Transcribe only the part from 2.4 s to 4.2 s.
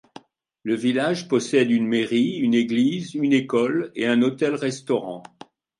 église, une école et